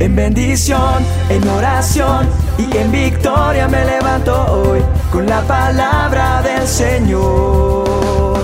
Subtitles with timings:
[0.00, 8.38] En bendición, en oración y en victoria me levanto hoy con la palabra del Señor.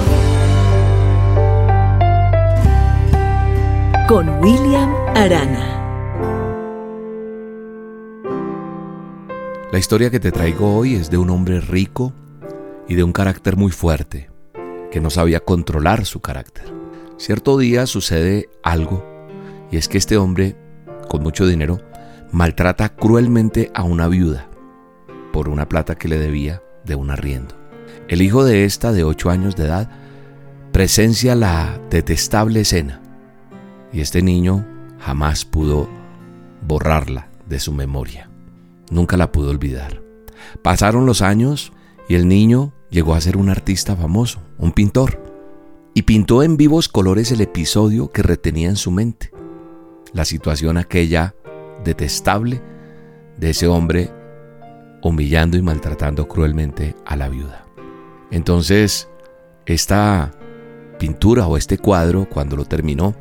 [4.09, 5.71] Con William Arana.
[9.71, 12.13] La historia que te traigo hoy es de un hombre rico
[12.89, 14.29] y de un carácter muy fuerte,
[14.91, 16.65] que no sabía controlar su carácter.
[17.17, 19.05] Cierto día sucede algo,
[19.71, 20.57] y es que este hombre
[21.15, 21.81] con mucho dinero,
[22.33, 24.49] maltrata cruelmente a una viuda
[25.33, 27.55] por una plata que le debía de un arriendo.
[28.09, 29.89] El hijo de esta, de ocho años de edad,
[30.73, 33.01] presencia la detestable escena
[33.93, 34.67] y este niño
[34.99, 35.89] jamás pudo
[36.67, 38.29] borrarla de su memoria.
[38.91, 40.03] Nunca la pudo olvidar.
[40.63, 41.73] Pasaron los años
[42.09, 45.23] y el niño llegó a ser un artista famoso, un pintor,
[45.95, 49.34] y pintó en vivos colores el episodio que retenía en su mente
[50.15, 51.35] la situación aquella
[51.85, 52.63] detestable
[53.37, 54.11] de ese hombre
[55.03, 57.67] humillando y maltratando cruelmente a la viuda.
[58.31, 59.09] Entonces,
[59.67, 60.31] esta
[60.99, 63.15] pintura o este cuadro, cuando lo terminó,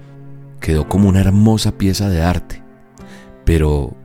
[0.62, 2.64] quedó como una hermosa pieza de arte,
[3.44, 3.98] pero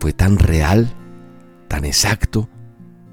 [0.00, 0.92] fue tan real,
[1.68, 2.48] tan exacto,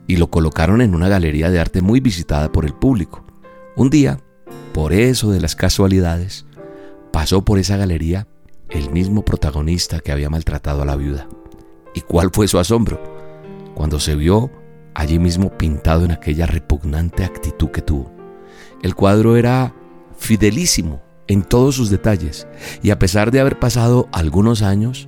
[0.08, 3.24] y lo colocaron en una galería de arte muy visitada por el público.
[3.76, 4.20] Un día,
[4.74, 6.46] por eso de las casualidades,
[7.12, 8.28] pasó por esa galería
[8.72, 11.28] el mismo protagonista que había maltratado a la viuda.
[11.94, 13.02] ¿Y cuál fue su asombro?
[13.76, 14.52] Cuando se vio
[14.94, 18.12] allí mismo pintado en aquella repugnante actitud que tuvo.
[18.82, 19.74] El cuadro era
[20.18, 22.48] fidelísimo en todos sus detalles
[22.82, 25.08] y a pesar de haber pasado algunos años,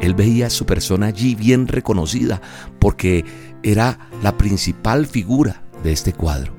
[0.00, 2.40] él veía a su persona allí bien reconocida
[2.78, 3.24] porque
[3.62, 6.56] era la principal figura de este cuadro.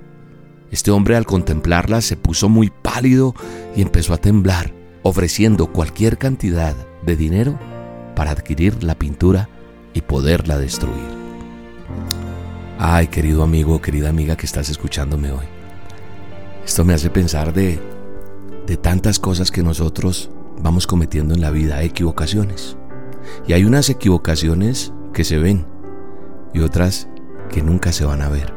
[0.72, 3.34] Este hombre al contemplarla se puso muy pálido
[3.75, 7.59] y empezó a temblar ofreciendo cualquier cantidad de dinero
[8.16, 9.50] para adquirir la pintura
[9.94, 11.19] y poderla destruir.
[12.78, 15.46] Ay, querido amigo, querida amiga que estás escuchándome hoy.
[16.66, 17.79] Esto me hace pensar de,
[18.66, 20.29] de tantas cosas que nosotros
[20.62, 22.78] vamos cometiendo en la vida, equivocaciones.
[23.47, 25.66] Y hay unas equivocaciones que se ven
[26.53, 27.07] y otras
[27.50, 28.53] que nunca se van a ver,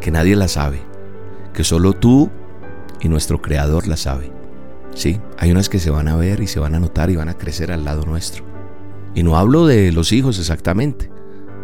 [0.00, 0.80] que nadie las sabe,
[1.52, 2.30] que solo tú
[3.00, 4.35] y nuestro Creador las sabe.
[4.96, 7.28] Sí, hay unas que se van a ver y se van a notar y van
[7.28, 8.46] a crecer al lado nuestro.
[9.14, 11.10] Y no hablo de los hijos exactamente,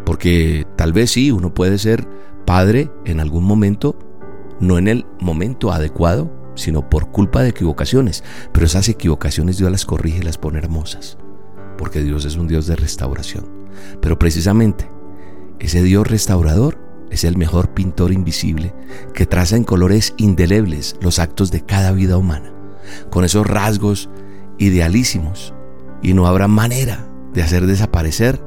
[0.05, 2.07] porque tal vez sí, uno puede ser
[2.45, 3.99] padre en algún momento,
[4.61, 8.23] no en el momento adecuado, sino por culpa de equivocaciones.
[8.53, 11.17] Pero esas equivocaciones Dios las corrige y las pone hermosas,
[11.79, 13.47] porque Dios es un Dios de restauración.
[14.03, 14.91] Pero precisamente,
[15.59, 16.79] ese Dios restaurador
[17.11, 18.75] es el mejor pintor invisible
[19.15, 22.53] que traza en colores indelebles los actos de cada vida humana
[23.11, 24.09] con esos rasgos
[24.59, 25.55] idealísimos
[26.03, 28.43] y no habrá manera de hacer desaparecer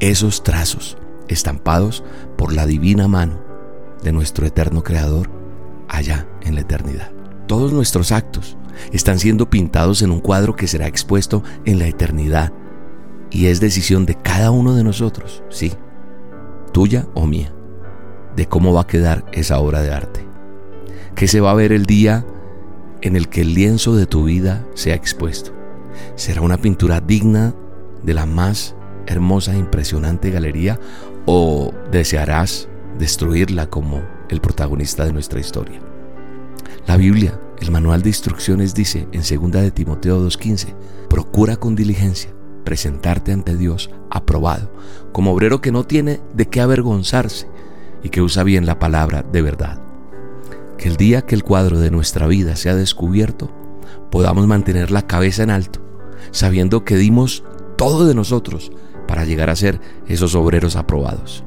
[0.00, 0.96] esos trazos
[1.28, 2.04] estampados
[2.36, 3.40] por la divina mano
[4.02, 5.30] de nuestro eterno Creador
[5.88, 7.10] allá en la eternidad.
[7.46, 8.56] Todos nuestros actos
[8.92, 12.52] están siendo pintados en un cuadro que será expuesto en la eternidad
[13.30, 15.72] y es decisión de cada uno de nosotros, sí,
[16.72, 17.52] tuya o mía,
[18.36, 20.26] de cómo va a quedar esa obra de arte.
[21.14, 22.24] Que se va a ver el día
[23.02, 25.52] en el que el lienzo de tu vida sea expuesto.
[26.14, 27.54] Será una pintura digna
[28.02, 28.74] de la más
[29.06, 30.78] hermosa e impresionante galería
[31.26, 32.68] o desearás
[32.98, 35.80] destruirla como el protagonista de nuestra historia.
[36.86, 40.74] La Biblia, el manual de instrucciones dice en 2 de Timoteo 2:15,
[41.08, 42.32] procura con diligencia
[42.64, 44.72] presentarte ante Dios aprobado,
[45.12, 47.48] como obrero que no tiene de qué avergonzarse
[48.04, 49.81] y que usa bien la palabra de verdad
[50.82, 53.52] que el día que el cuadro de nuestra vida sea descubierto,
[54.10, 55.80] podamos mantener la cabeza en alto,
[56.32, 57.44] sabiendo que dimos
[57.78, 58.72] todo de nosotros
[59.06, 61.44] para llegar a ser esos obreros aprobados.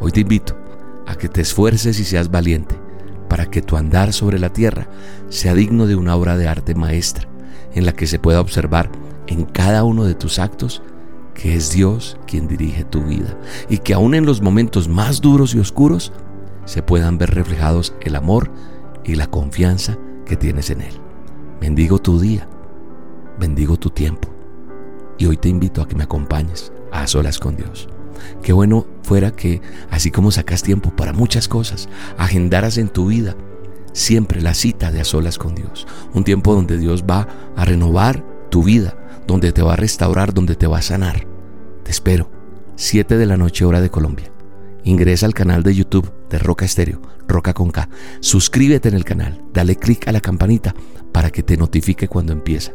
[0.00, 0.54] Hoy te invito
[1.06, 2.78] a que te esfuerces y seas valiente
[3.30, 4.90] para que tu andar sobre la tierra
[5.30, 7.26] sea digno de una obra de arte maestra
[7.72, 8.90] en la que se pueda observar
[9.28, 10.82] en cada uno de tus actos
[11.32, 13.34] que es Dios quien dirige tu vida
[13.70, 16.12] y que aún en los momentos más duros y oscuros
[16.68, 18.50] se puedan ver reflejados el amor
[19.02, 20.92] y la confianza que tienes en Él.
[21.62, 22.46] Bendigo tu día,
[23.40, 24.28] bendigo tu tiempo
[25.16, 27.88] y hoy te invito a que me acompañes a solas con Dios.
[28.42, 31.88] Qué bueno fuera que, así como sacas tiempo para muchas cosas,
[32.18, 33.34] agendaras en tu vida
[33.94, 35.86] siempre la cita de a solas con Dios.
[36.12, 38.94] Un tiempo donde Dios va a renovar tu vida,
[39.26, 41.26] donde te va a restaurar, donde te va a sanar.
[41.82, 42.30] Te espero,
[42.76, 44.30] 7 de la noche hora de Colombia.
[44.84, 47.88] Ingresa al canal de YouTube de Roca Estéreo, Roca con K.
[48.20, 50.74] Suscríbete en el canal, dale click a la campanita
[51.12, 52.72] para que te notifique cuando empieza.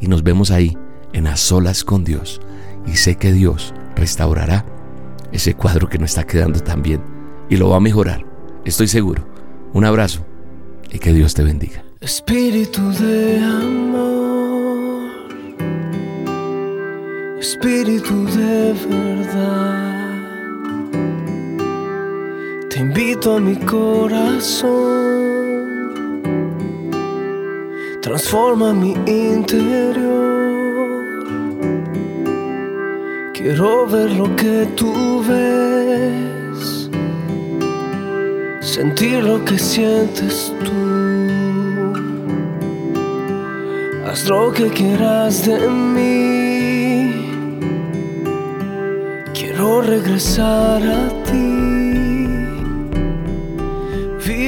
[0.00, 0.76] Y nos vemos ahí,
[1.12, 2.40] en A Solas con Dios.
[2.86, 4.64] y sé que Dios restaurará
[5.32, 7.02] ese cuadro que no está quedando tan bien
[7.48, 8.24] y lo va a mejorar.
[8.64, 9.26] Estoy seguro.
[9.72, 10.24] Un abrazo
[10.90, 11.84] y que Dios te bendiga.
[12.00, 15.10] Espíritu de amor,
[17.40, 19.95] Espíritu de verdad,
[22.76, 25.16] te invito a mi corazón
[28.02, 29.96] transforma mi interior.
[33.32, 36.90] Quiero ver lo que tú ves,
[38.60, 40.72] sentir lo que sientes tú.
[44.06, 47.30] Haz lo que quieras de mí.
[49.32, 51.55] Quiero regresar a ti.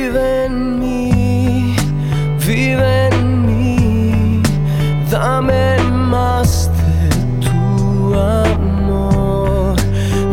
[0.08, 1.76] Vive en mí,
[2.46, 3.10] vive
[5.10, 7.10] Dame más de
[7.46, 9.76] tu amor.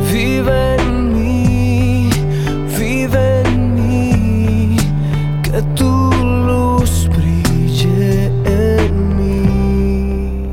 [0.10, 2.10] Vive en mí,
[2.80, 4.78] vive en mí.
[5.44, 5.92] Que tu
[6.48, 10.50] luz brille en mí.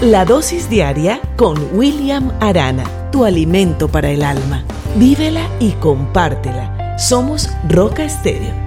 [0.00, 4.64] La dosis diaria con William Arana, tu alimento para el alma.
[4.96, 6.79] Vívela y compártela.
[7.00, 8.59] Somos Roca Estéreo